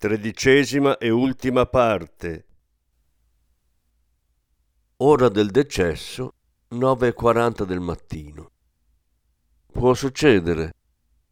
[0.00, 2.46] Tredicesima e ultima parte.
[4.98, 6.34] Ora del decesso,
[6.70, 8.50] 9.40 del mattino.
[9.66, 10.72] Può succedere,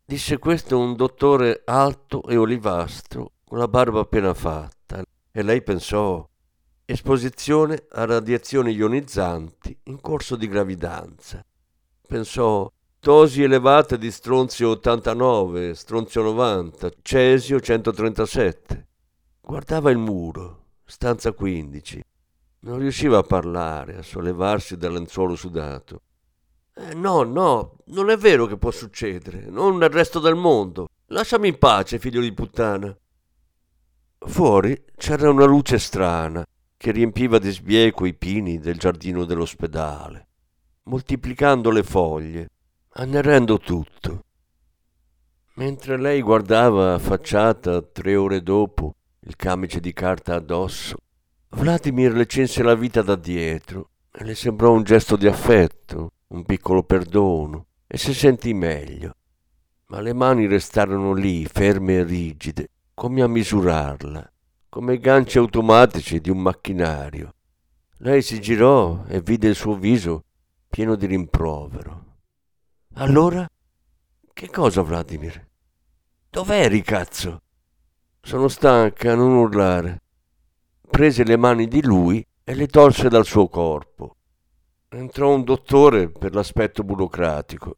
[0.04, 6.28] disse questo un dottore alto e olivastro, con la barba appena fatta, e lei pensò
[6.84, 11.40] esposizione a radiazioni ionizzanti in corso di gravidanza.
[12.04, 12.68] Pensò
[13.06, 18.86] dosi elevate di stronzio 89, stronzio 90, cesio 137.
[19.40, 22.02] Guardava il muro, stanza 15.
[22.62, 26.00] Non riusciva a parlare, a sollevarsi dal lenzuolo sudato.
[26.74, 30.88] Eh, no, no, non è vero che può succedere, non nel resto del mondo.
[31.06, 32.92] Lasciami in pace, figlio di puttana.
[34.18, 36.44] Fuori c'era una luce strana
[36.76, 40.26] che riempiva di sbieco i pini del giardino dell'ospedale,
[40.82, 42.48] moltiplicando le foglie,
[42.98, 44.24] annerendo tutto.
[45.56, 50.96] Mentre lei guardava affacciata tre ore dopo il camice di carta addosso,
[51.50, 56.44] Vladimir le cinse la vita da dietro e le sembrò un gesto di affetto, un
[56.44, 59.16] piccolo perdono, e si sentì meglio.
[59.88, 64.32] Ma le mani restarono lì, ferme e rigide, come a misurarla,
[64.70, 67.34] come ganci automatici di un macchinario.
[67.98, 70.24] Lei si girò e vide il suo viso
[70.68, 72.15] pieno di rimprovero.
[72.98, 73.46] Allora?
[74.32, 75.46] Che cosa, Vladimir?
[76.30, 77.42] Dov'eri, cazzo?
[78.22, 80.02] Sono stanca, non urlare.
[80.88, 84.16] Prese le mani di lui e le tolse dal suo corpo.
[84.88, 87.76] Entrò un dottore per l'aspetto burocratico.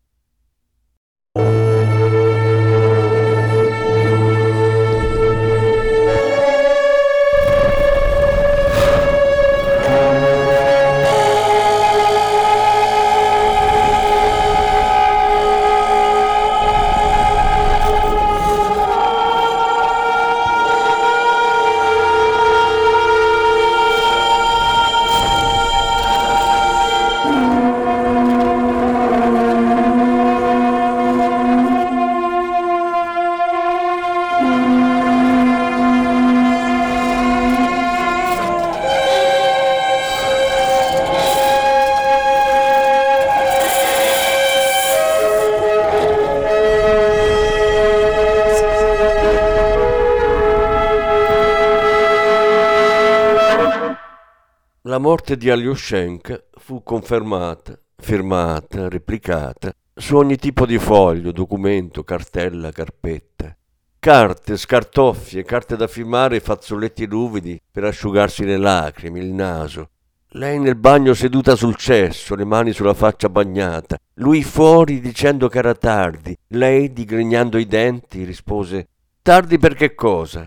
[54.99, 62.73] La morte di Alyoshenka fu confermata, firmata, replicata su ogni tipo di foglio, documento, cartella,
[62.73, 63.57] carpetta.
[64.01, 69.91] Carte, scartoffie, carte da firmare e fazzoletti ruvidi per asciugarsi le lacrime, il naso.
[70.31, 73.97] Lei nel bagno seduta sul cesso, le mani sulla faccia bagnata.
[74.15, 76.37] Lui fuori dicendo che era tardi.
[76.49, 78.89] Lei, digrignando i denti, rispose
[79.23, 80.45] Tardi per che cosa?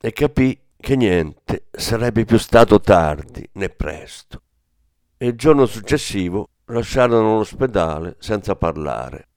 [0.00, 4.42] E capì che niente sarebbe più stato tardi né presto.
[5.16, 9.28] E il giorno successivo lasciarono l'ospedale senza parlare.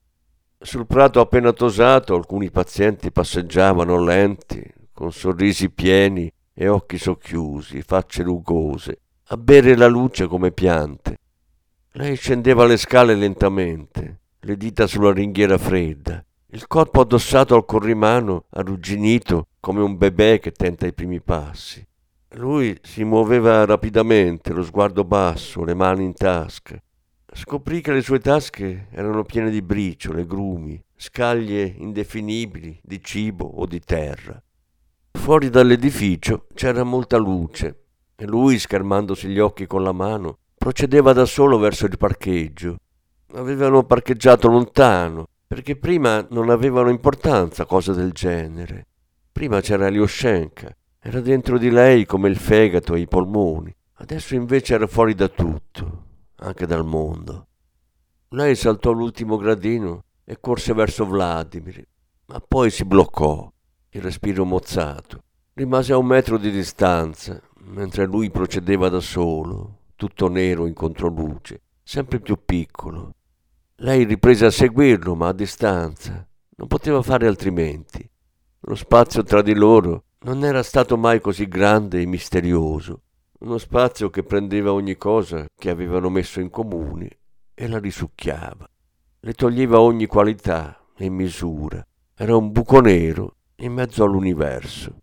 [0.58, 4.62] Sul prato appena tosato alcuni pazienti passeggiavano lenti,
[4.92, 11.16] con sorrisi pieni e occhi socchiusi, facce rugose, a bere la luce come piante.
[11.92, 16.22] Lei scendeva le scale lentamente, le dita sulla ringhiera fredda,
[16.52, 21.86] il corpo addossato al corrimano, arrugginito come un bebè che tenta i primi passi.
[22.34, 26.80] Lui si muoveva rapidamente, lo sguardo basso, le mani in tasca.
[27.32, 33.66] Scoprì che le sue tasche erano piene di briciole, grumi, scaglie indefinibili di cibo o
[33.66, 34.42] di terra.
[35.12, 37.84] Fuori dall'edificio c'era molta luce
[38.16, 42.76] e lui, schermandosi gli occhi con la mano, procedeva da solo verso il parcheggio.
[43.34, 48.86] Avevano parcheggiato lontano, perché prima non avevano importanza cose del genere.
[49.32, 53.74] Prima c'era Lyoshenka, era dentro di lei come il fegato e i polmoni.
[53.94, 56.04] Adesso invece era fuori da tutto,
[56.36, 57.48] anche dal mondo.
[58.28, 61.84] Lei saltò l'ultimo gradino e corse verso Vladimir,
[62.26, 63.52] ma poi si bloccò,
[63.88, 65.24] il respiro mozzato.
[65.54, 71.60] Rimase a un metro di distanza, mentre lui procedeva da solo, tutto nero in controluce,
[71.82, 73.14] sempre più piccolo.
[73.82, 76.26] Lei riprese a seguirlo, ma a distanza.
[76.56, 78.06] Non poteva fare altrimenti.
[78.64, 83.02] Lo spazio tra di loro non era stato mai così grande e misterioso,
[83.38, 87.20] uno spazio che prendeva ogni cosa che avevano messo in comune
[87.54, 88.68] e la risucchiava,
[89.20, 91.82] le toglieva ogni qualità e misura.
[92.14, 95.00] Era un buco nero in mezzo all'universo.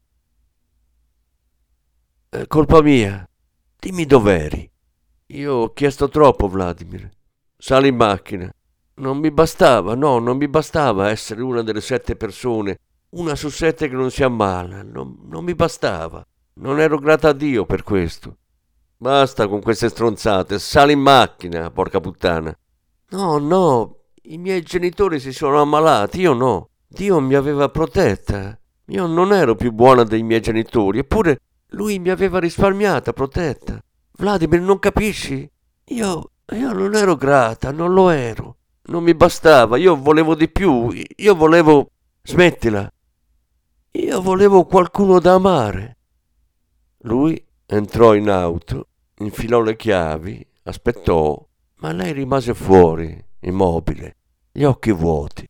[2.30, 3.28] È eh, colpa mia.
[3.80, 4.70] Dimmi dov'eri.
[5.28, 7.10] Io ho chiesto troppo, Vladimir.
[7.58, 8.52] Sali in macchina.
[9.00, 12.80] Non mi bastava, no, non mi bastava essere una delle sette persone,
[13.10, 14.82] una su sette che non si ammala.
[14.82, 16.26] Non, non mi bastava.
[16.56, 18.38] Non ero grata a Dio per questo.
[18.98, 22.58] Basta con queste stronzate, sali in macchina, porca puttana.
[23.10, 26.70] No, no, i miei genitori si sono ammalati, io no.
[26.88, 28.60] Dio mi aveva protetta.
[28.86, 31.40] Io non ero più buona dei miei genitori, eppure
[31.72, 33.80] lui mi aveva risparmiata, protetta.
[34.18, 35.48] Vladimir, non capisci?
[35.90, 38.56] Io, io non ero grata, non lo ero.
[38.88, 41.92] Non mi bastava, io volevo di più, io volevo...
[42.24, 42.92] Smettila.
[43.92, 45.98] Io volevo qualcuno da amare.
[47.00, 48.88] Lui entrò in auto,
[49.20, 51.46] infilò le chiavi, aspettò,
[51.80, 54.18] ma lei rimase fuori, immobile,
[54.52, 55.48] gli occhi vuoti.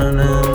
[0.00, 0.49] I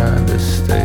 [0.00, 0.79] understand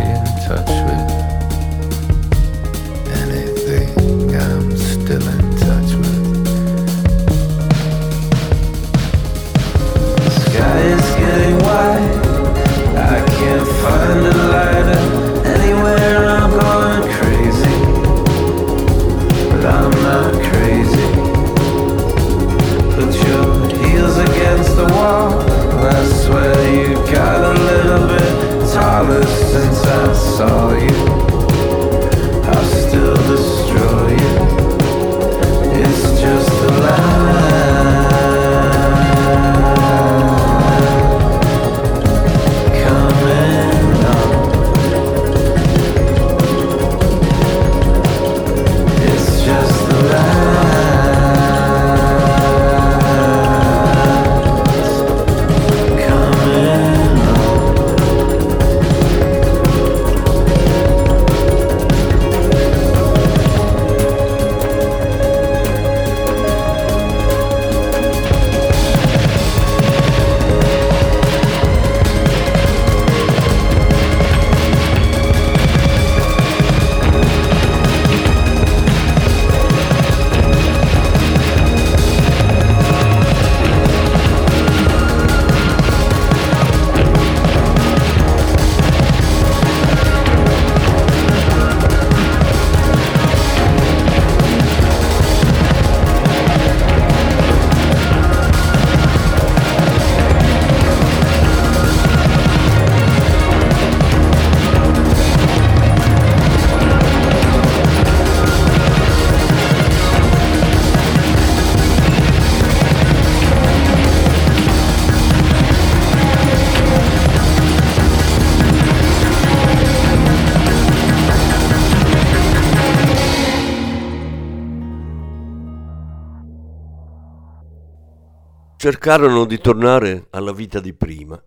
[128.86, 131.44] cercarono di tornare alla vita di prima,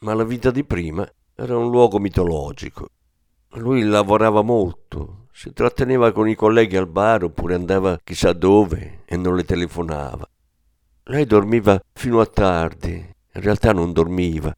[0.00, 2.88] ma la vita di prima era un luogo mitologico.
[3.50, 9.16] Lui lavorava molto, si tratteneva con i colleghi al bar oppure andava chissà dove e
[9.16, 10.28] non le telefonava.
[11.04, 14.52] Lei dormiva fino a tardi, in realtà non dormiva.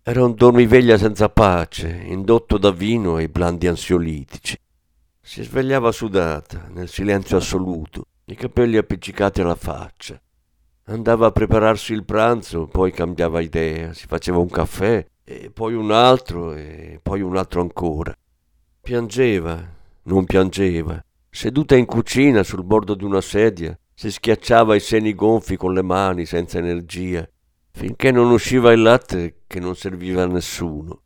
[0.00, 4.56] Era un dormiveglia senza pace, indotto da vino e blandi ansiolitici.
[5.20, 10.16] Si svegliava sudata, nel silenzio assoluto, i capelli appiccicati alla faccia.
[10.86, 15.90] Andava a prepararsi il pranzo, poi cambiava idea, si faceva un caffè, e poi un
[15.90, 18.14] altro, e poi un altro ancora.
[18.82, 19.66] Piangeva,
[20.02, 21.02] non piangeva.
[21.30, 25.82] Seduta in cucina sul bordo di una sedia, si schiacciava i seni gonfi con le
[25.82, 27.26] mani senza energia,
[27.70, 31.00] finché non usciva il latte che non serviva a nessuno.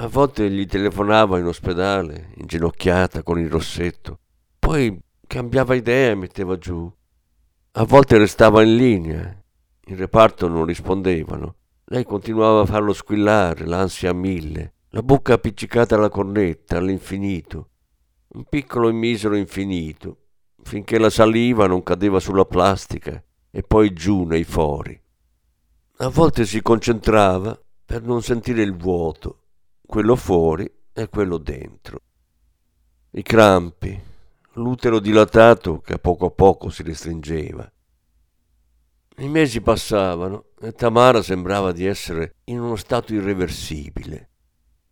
[0.00, 4.18] A volte gli telefonava in ospedale, inginocchiata con il rossetto.
[4.58, 6.92] Poi cambiava idea e metteva giù.
[7.78, 9.40] A volte restava in linea.
[9.86, 11.54] In reparto non rispondevano.
[11.84, 17.68] Lei continuava a farlo squillare, l'ansia a mille, la bocca appiccicata alla cornetta, all'infinito.
[18.30, 20.16] Un piccolo e misero infinito,
[20.60, 25.00] finché la saliva non cadeva sulla plastica e poi giù nei fori.
[25.98, 29.42] A volte si concentrava per non sentire il vuoto,
[29.86, 32.00] quello fuori e quello dentro.
[33.12, 34.00] I crampi,
[34.58, 37.70] l'utero dilatato che a poco a poco si restringeva.
[39.18, 44.28] I mesi passavano e Tamara sembrava di essere in uno stato irreversibile.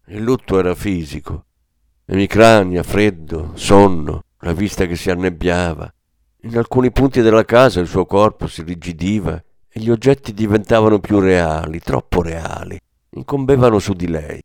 [0.06, 1.46] Il lutto era fisico,
[2.06, 5.92] emicrania, freddo, sonno, la vista che si annebbiava.
[6.42, 11.18] In alcuni punti della casa il suo corpo si rigidiva e gli oggetti diventavano più
[11.18, 12.78] reali, troppo reali,
[13.10, 14.40] incombevano su di lei.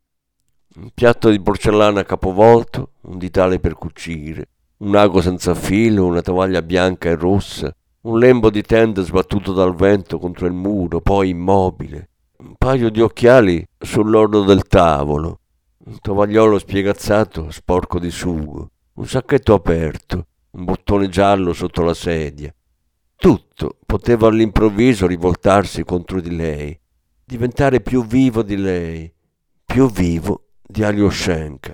[0.74, 4.46] Un piatto di porcellana capovolto, un ditale per cucire,
[4.82, 7.72] un ago senza filo, una tovaglia bianca e rossa,
[8.02, 12.08] un lembo di tenda sbattuto dal vento contro il muro, poi immobile,
[12.38, 15.38] un paio di occhiali sull'orlo del tavolo,
[15.84, 22.52] un tovagliolo spiegazzato sporco di sugo, un sacchetto aperto, un bottone giallo sotto la sedia.
[23.14, 26.76] Tutto poteva all'improvviso rivoltarsi contro di lei,
[27.24, 29.12] diventare più vivo di lei,
[29.64, 31.72] più vivo di Alyoshenka.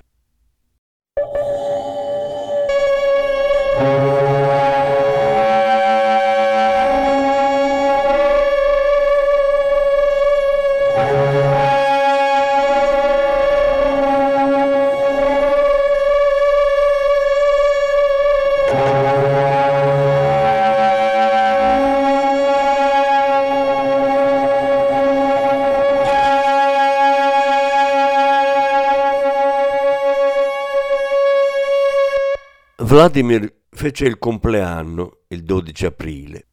[32.89, 36.47] Vladimir fece il compleanno il 12 aprile.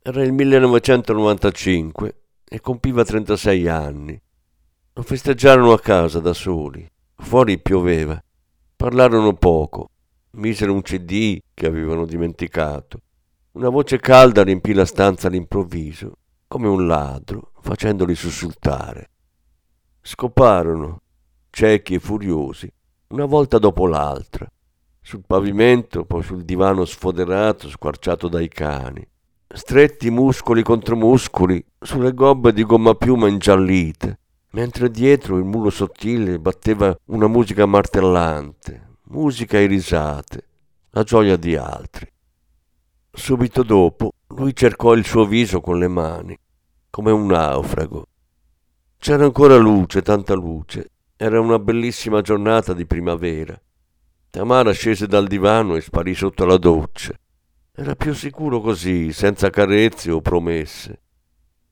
[0.00, 4.18] Era il 1995 e compiva 36 anni.
[4.94, 6.90] Lo festeggiarono a casa da soli.
[7.16, 8.18] Fuori pioveva.
[8.74, 9.90] Parlarono poco.
[10.36, 13.02] Misero un CD che avevano dimenticato.
[13.52, 16.12] Una voce calda riempì la stanza all'improvviso,
[16.48, 19.10] come un ladro, facendoli sussultare.
[20.00, 21.02] Scoparono,
[21.50, 22.72] ciechi e furiosi,
[23.08, 24.50] una volta dopo l'altra
[25.10, 29.04] sul pavimento, poi sul divano sfoderato, squarciato dai cani.
[29.52, 34.20] Stretti muscoli contro muscoli sulle gobbe di gomma piuma ingiallite,
[34.52, 40.44] mentre dietro il muro sottile batteva una musica martellante, musica e risate,
[40.90, 42.06] la gioia di altri.
[43.10, 46.38] Subito dopo lui cercò il suo viso con le mani,
[46.88, 48.06] come un naufrago.
[48.96, 50.90] C'era ancora luce, tanta luce.
[51.16, 53.60] Era una bellissima giornata di primavera.
[54.30, 57.12] Tamara scese dal divano e sparì sotto la doccia.
[57.72, 61.00] Era più sicuro così, senza carezze o promesse.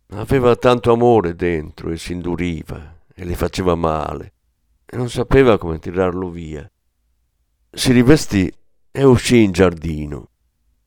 [0.08, 4.32] Aveva tanto amore dentro e si induriva e le faceva male
[4.84, 6.68] e non sapeva come tirarlo via.
[7.70, 8.52] Si rivestì
[8.90, 10.30] e uscì in giardino.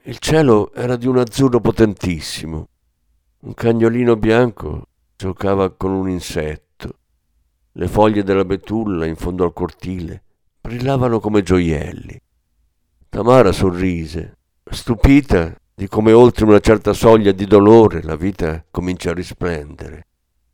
[0.04, 2.68] Il cielo era di un azzurro potentissimo.
[3.42, 6.98] Un cagnolino bianco giocava con un insetto.
[7.72, 10.24] Le foglie della betulla in fondo al cortile
[10.72, 12.18] brillavano come gioielli.
[13.10, 14.38] Tamara sorrise,
[14.72, 20.08] stupita di come oltre una certa soglia di dolore la vita comincia a risplendere.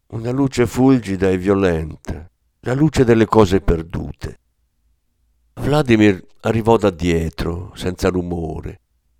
[0.07, 2.27] Una luce fulgida e violenta,
[2.61, 4.39] la luce delle cose perdute.
[5.53, 8.79] Vladimir arrivò da dietro, senza rumore.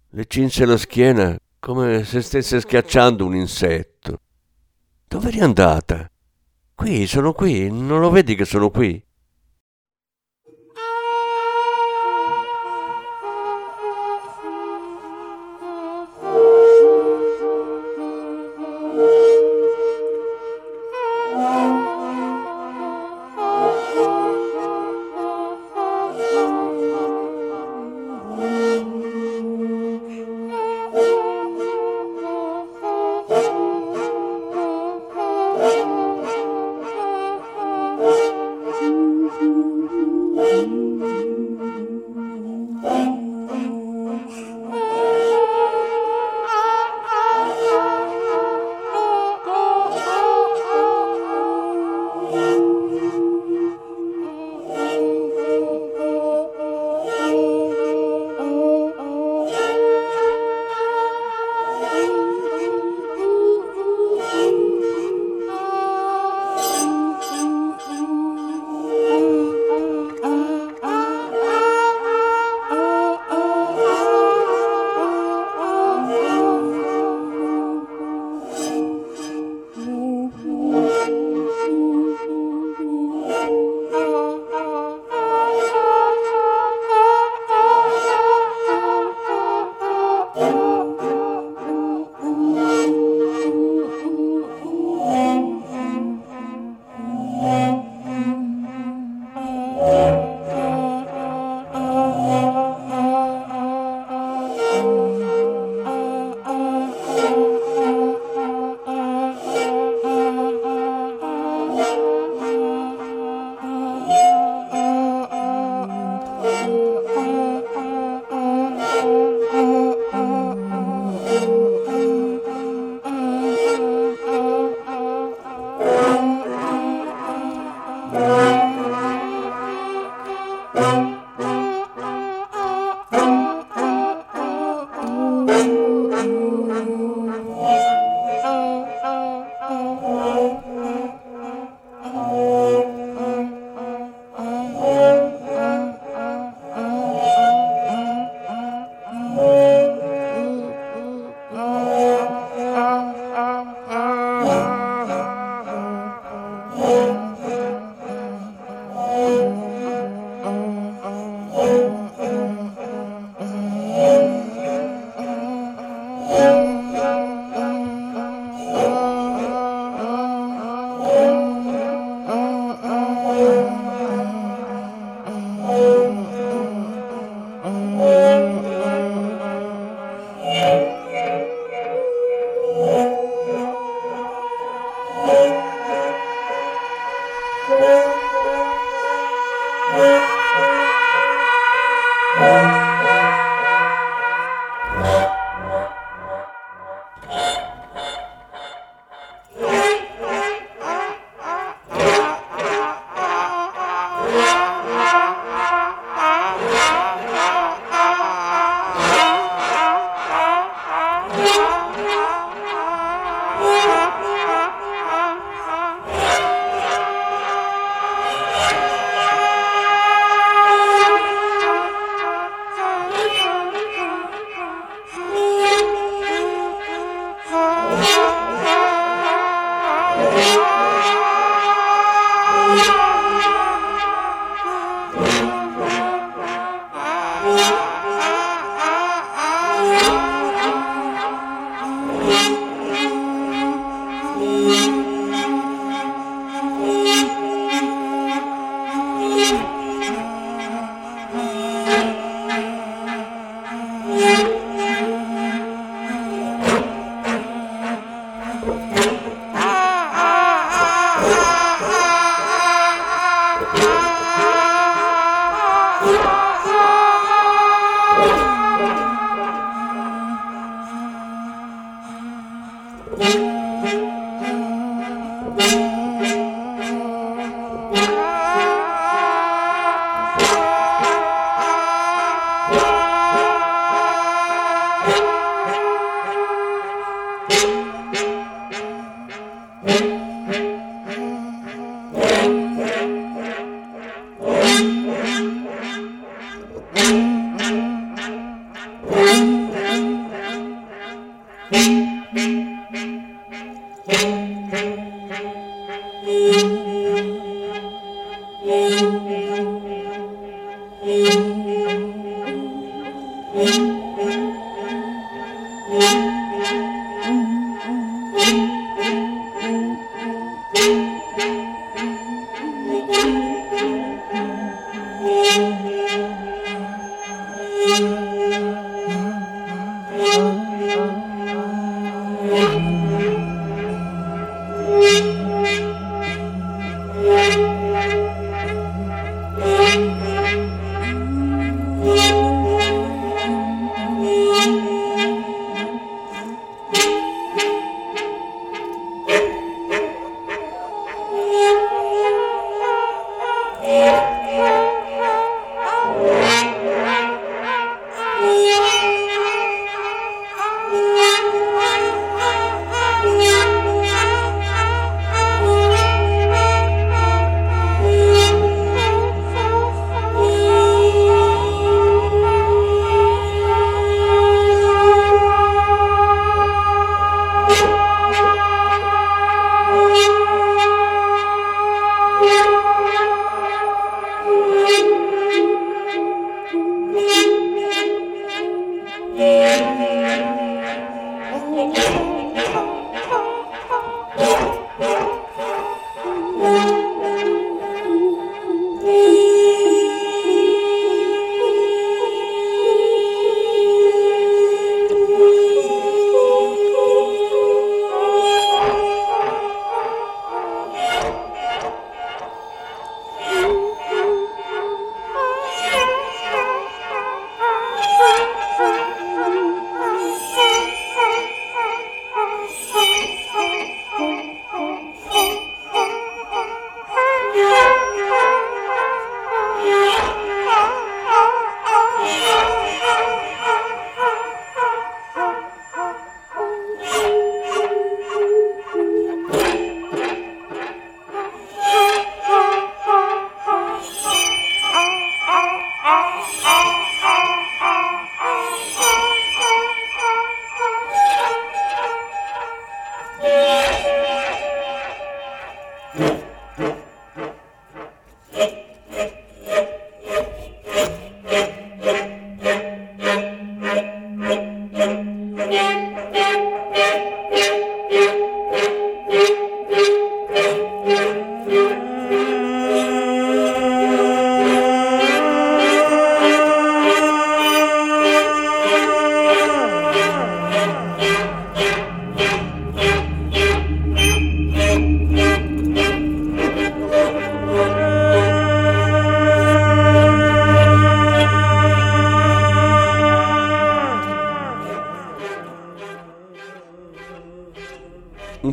[0.10, 4.22] Le cinse la schiena come se stesse schiacciando un insetto.
[5.08, 6.10] Dove eri andata?
[6.74, 9.04] Qui, sono qui, non lo vedi che sono qui?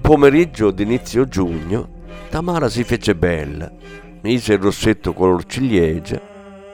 [0.05, 1.89] Pomeriggio d'inizio giugno,
[2.29, 3.73] Tamara si fece bella,
[4.21, 6.21] mise il rossetto color ciliegia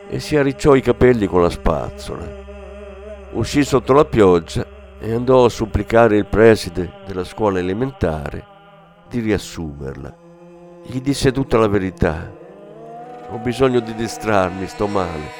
[0.08, 2.28] e si arricciò i capelli con la spazzola.
[3.34, 4.66] Uscì sotto la pioggia
[4.98, 8.44] e andò a supplicare il preside della scuola elementare
[9.08, 10.12] di riassumerla.
[10.86, 12.28] Gli disse tutta la verità.
[13.30, 15.30] Ho bisogno di distrarmi, sto male.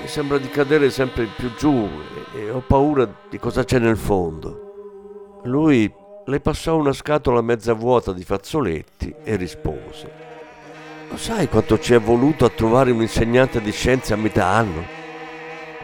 [0.00, 1.90] Mi sembra di cadere sempre più giù
[2.34, 5.40] e ho paura di cosa c'è nel fondo.
[5.42, 5.92] Lui
[6.26, 10.22] le passò una scatola mezza vuota di fazzoletti e rispose.
[11.10, 14.84] Lo sai quanto ci è voluto a trovare un insegnante di scienze a metà anno?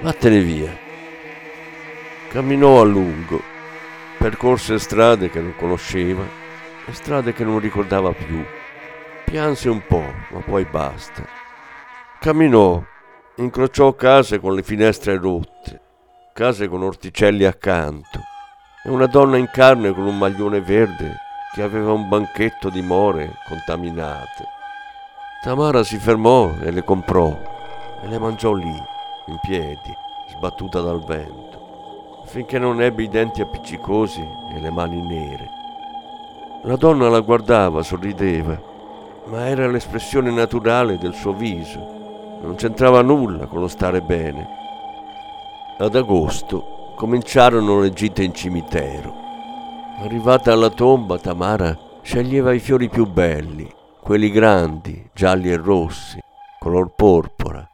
[0.01, 0.75] Vattene via.
[2.31, 3.43] Camminò a lungo,
[4.17, 6.25] percorse strade che non conosceva
[6.87, 8.43] e strade che non ricordava più.
[9.27, 11.23] Pianse un po', ma poi basta.
[12.19, 12.83] Camminò,
[13.37, 15.81] incrociò case con le finestre rotte,
[16.33, 18.30] case con orticelli accanto
[18.83, 21.17] e una donna in carne con un maglione verde
[21.53, 24.47] che aveva un banchetto di more contaminate.
[25.43, 27.37] Tamara si fermò e le comprò
[28.03, 28.83] e le mangiò lì,
[29.27, 29.95] in piedi,
[30.29, 31.59] sbattuta dal vento.
[32.27, 34.21] finché non ebbe i denti appiccicosi
[34.55, 35.51] e le mani nere.
[36.63, 38.57] La donna la guardava, sorrideva,
[39.25, 42.39] ma era l'espressione naturale del suo viso.
[42.41, 44.47] Non c'entrava nulla con lo stare bene.
[45.79, 49.15] Ad agosto cominciarono le gite in cimitero.
[50.03, 53.67] Arrivata alla tomba, Tamara sceglieva i fiori più belli,
[54.03, 56.19] quelli grandi, gialli e rossi,
[56.59, 57.67] color porpora.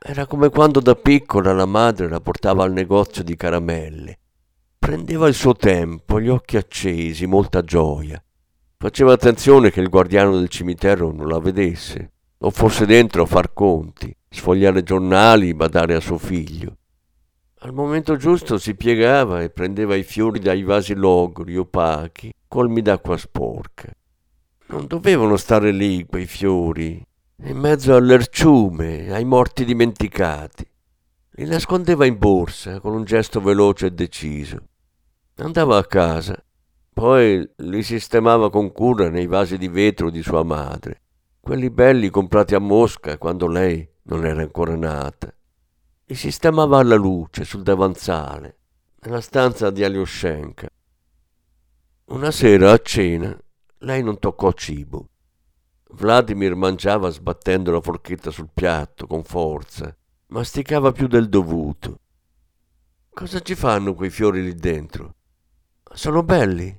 [0.00, 4.16] Era come quando da piccola la madre la portava al negozio di caramelle.
[4.78, 8.22] Prendeva il suo tempo, gli occhi accesi, molta gioia.
[8.76, 13.52] Faceva attenzione che il guardiano del cimitero non la vedesse, o fosse dentro a far
[13.52, 16.76] conti, sfogliare giornali, badare a suo figlio.
[17.60, 23.16] Al momento giusto si piegava e prendeva i fiori dai vasi logori, opachi, colmi d'acqua
[23.16, 23.90] sporca.
[24.66, 27.04] Non dovevano stare lì quei fiori,
[27.42, 30.64] in mezzo all'erciume, ai morti dimenticati.
[31.30, 34.58] Li nascondeva in borsa con un gesto veloce e deciso.
[35.38, 36.40] Andava a casa,
[36.92, 41.00] poi li sistemava con cura nei vasi di vetro di sua madre,
[41.40, 45.32] quelli belli comprati a Mosca quando lei non era ancora nata.
[46.10, 48.56] Li sistemava alla luce sul davanzale,
[49.00, 50.66] nella stanza di Alyoshenka.
[52.06, 53.38] Una sera a cena
[53.80, 55.10] lei non toccò cibo.
[55.90, 59.94] Vladimir mangiava sbattendo la forchetta sul piatto con forza,
[60.28, 62.00] masticava più del dovuto.
[63.10, 65.14] Cosa ci fanno quei fiori lì dentro?
[65.92, 66.74] Sono belli.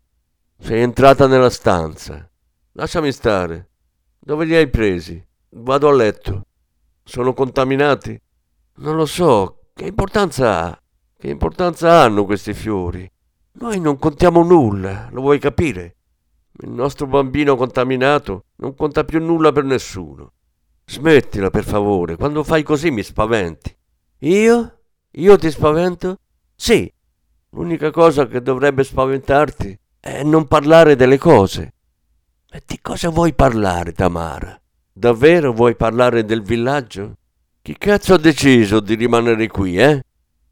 [0.58, 2.28] Sei entrata nella stanza.
[2.72, 3.70] Lasciami stare.
[4.18, 5.24] Dove li hai presi?
[5.50, 6.48] Vado a letto.
[7.04, 8.20] Sono contaminati?
[8.82, 10.82] Non lo so, che importanza ha?
[11.18, 13.12] Che importanza hanno questi fiori?
[13.54, 15.98] Noi non contiamo nulla, lo vuoi capire?
[16.62, 20.32] Il nostro bambino contaminato non conta più nulla per nessuno.
[20.86, 23.76] Smettila, per favore, quando fai così mi spaventi.
[24.20, 24.80] Io?
[25.12, 26.16] Io ti spavento?
[26.56, 26.90] Sì.
[27.50, 31.74] L'unica cosa che dovrebbe spaventarti è non parlare delle cose.
[32.50, 34.58] E di cosa vuoi parlare, Tamara?
[34.94, 37.16] Davvero vuoi parlare del villaggio?
[37.62, 40.04] Chi cazzo ha deciso di rimanere qui, eh?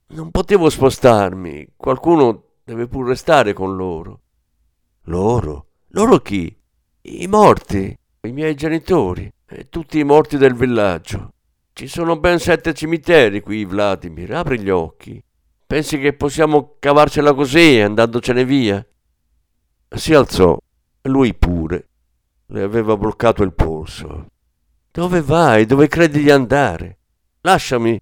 [0.09, 1.73] Non potevo spostarmi.
[1.75, 4.21] Qualcuno deve pur restare con loro.
[5.03, 5.67] Loro?
[5.89, 6.55] Loro chi?
[7.01, 11.31] I morti, i miei genitori e tutti i morti del villaggio.
[11.71, 14.33] Ci sono ben sette cimiteri qui, Vladimir.
[14.33, 15.23] Apri gli occhi.
[15.65, 18.85] Pensi che possiamo cavarcela così andandocene via?
[19.89, 20.57] Si alzò,
[21.03, 21.87] lui pure.
[22.47, 24.27] Le aveva bloccato il polso.
[24.97, 25.67] Dove vai?
[25.67, 26.97] Dove credi di andare?
[27.41, 27.99] Lasciami.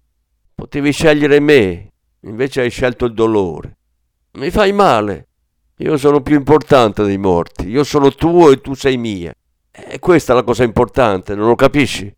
[0.54, 3.76] Potevi scegliere me, invece hai scelto il dolore.
[4.38, 5.28] Mi fai male.
[5.76, 7.68] Io sono più importante dei morti.
[7.68, 9.30] Io sono tuo e tu sei mia.
[9.70, 12.10] E questa è la cosa importante, non lo capisci?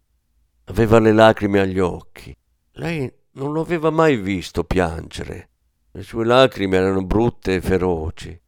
[0.67, 2.33] Aveva le lacrime agli occhi.
[2.75, 5.49] Lei non lo aveva mai visto piangere.
[5.91, 8.41] Le sue lacrime erano brutte e feroci.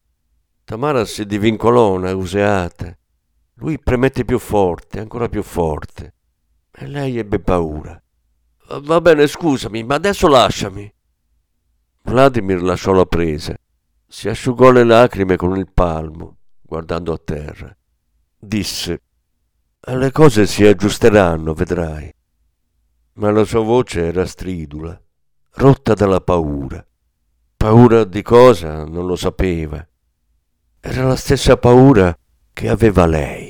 [0.62, 2.96] Tamara si divincolò nauseata.
[3.54, 6.14] Lui premette più forte, ancora più forte.
[6.82, 8.02] E lei ebbe paura.
[8.80, 10.90] Va bene, scusami, ma adesso lasciami.
[12.04, 13.54] Vladimir lasciò la presa.
[14.06, 17.76] Si asciugò le lacrime con il palmo, guardando a terra.
[18.38, 19.02] Disse:
[19.78, 22.10] Le cose si aggiusteranno, vedrai.
[23.14, 24.98] Ma la sua voce era stridula,
[25.56, 26.82] rotta dalla paura.
[27.58, 29.86] Paura di cosa non lo sapeva.
[30.80, 32.16] Era la stessa paura
[32.54, 33.49] che aveva lei.